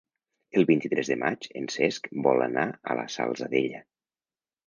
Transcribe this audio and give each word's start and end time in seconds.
El 0.59 0.63
vint-i-tres 0.69 1.11
de 1.11 1.17
maig 1.23 1.45
en 1.59 1.67
Cesc 1.75 2.09
vol 2.27 2.43
anar 2.45 2.65
a 2.93 2.97
la 3.01 3.05
Salzadella. 3.17 3.83